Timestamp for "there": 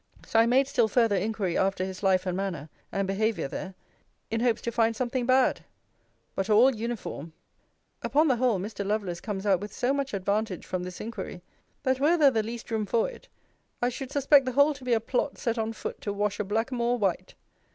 3.47-3.75, 12.17-12.31